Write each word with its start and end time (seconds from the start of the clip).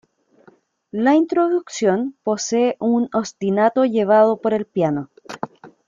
La 0.89 1.13
introducción 1.13 2.17
posee 2.23 2.75
un 2.79 3.07
ostinato 3.13 3.85
llevado 3.85 4.41
por 4.41 4.55
el 4.55 4.65
piano. 4.65 5.11